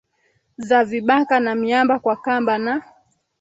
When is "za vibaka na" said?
0.57-1.55